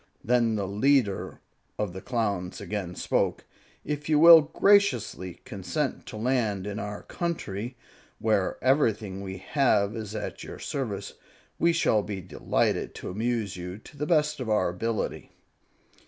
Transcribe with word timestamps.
Then 0.23 0.55
the 0.55 0.65
leader 0.67 1.41
of 1.77 1.93
the 1.93 2.01
Clowns 2.01 2.59
again 2.59 2.95
spoke, 2.95 3.45
"If 3.85 4.09
you 4.09 4.17
will 4.17 4.41
graciously 4.41 5.41
consent 5.45 6.07
to 6.07 6.17
land 6.17 6.65
in 6.65 6.79
our 6.79 7.03
country, 7.03 7.77
where 8.17 8.57
everything 8.63 9.21
we 9.21 9.37
have 9.37 9.95
is 9.95 10.15
at 10.15 10.43
your 10.43 10.57
service, 10.57 11.13
we 11.59 11.71
shall 11.71 12.01
be 12.01 12.19
delighted 12.19 12.95
to 12.95 13.11
amuse 13.11 13.55
you 13.57 13.77
to 13.77 13.95
the 13.95 14.07
best 14.07 14.39
of 14.39 14.49
our 14.49 14.69
ability." 14.69 15.33